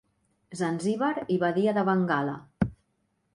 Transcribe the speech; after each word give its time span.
Zanzíbar 0.61 1.19
i 1.35 1.37
Badia 1.43 1.75
de 1.79 1.85
Bengala. 1.91 2.35